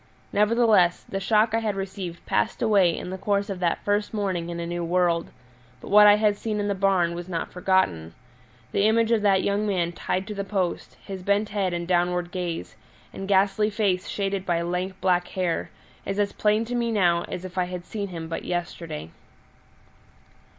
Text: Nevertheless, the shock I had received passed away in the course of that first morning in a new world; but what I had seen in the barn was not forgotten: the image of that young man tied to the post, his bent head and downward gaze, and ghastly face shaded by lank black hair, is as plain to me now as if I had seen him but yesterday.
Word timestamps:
Nevertheless, 0.33 1.03
the 1.03 1.19
shock 1.19 1.53
I 1.53 1.59
had 1.59 1.75
received 1.75 2.25
passed 2.25 2.63
away 2.63 2.97
in 2.97 3.11
the 3.11 3.19
course 3.19 3.51
of 3.51 3.59
that 3.59 3.83
first 3.85 4.15
morning 4.15 4.49
in 4.49 4.59
a 4.59 4.65
new 4.65 4.83
world; 4.83 5.29
but 5.79 5.89
what 5.91 6.07
I 6.07 6.15
had 6.15 6.35
seen 6.37 6.59
in 6.59 6.67
the 6.67 6.73
barn 6.73 7.13
was 7.13 7.29
not 7.29 7.51
forgotten: 7.53 8.15
the 8.71 8.87
image 8.87 9.11
of 9.11 9.21
that 9.21 9.43
young 9.43 9.67
man 9.67 9.91
tied 9.91 10.25
to 10.25 10.33
the 10.33 10.43
post, 10.43 10.97
his 11.05 11.21
bent 11.21 11.49
head 11.49 11.71
and 11.71 11.87
downward 11.87 12.31
gaze, 12.31 12.75
and 13.13 13.27
ghastly 13.27 13.69
face 13.69 14.07
shaded 14.07 14.43
by 14.43 14.63
lank 14.63 14.99
black 15.01 15.27
hair, 15.27 15.69
is 16.03 16.17
as 16.17 16.33
plain 16.33 16.65
to 16.65 16.73
me 16.73 16.91
now 16.91 17.23
as 17.27 17.45
if 17.45 17.55
I 17.55 17.65
had 17.65 17.85
seen 17.85 18.07
him 18.07 18.27
but 18.27 18.43
yesterday. 18.43 19.11